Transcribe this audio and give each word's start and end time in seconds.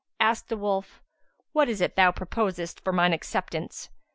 Asked 0.19 0.49
the 0.49 0.57
wolf, 0.57 1.03
"What 1.51 1.69
is 1.69 1.79
it 1.79 1.95
thou 1.95 2.11
proposest 2.11 2.79
for 2.79 2.91
mine 2.91 3.13
acceptance?" 3.13 3.89